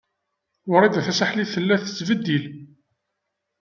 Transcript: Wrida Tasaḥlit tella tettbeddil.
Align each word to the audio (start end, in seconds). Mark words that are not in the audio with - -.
Wrida 0.71 1.01
Tasaḥlit 1.05 1.49
tella 1.53 1.75
tettbeddil. 1.83 2.43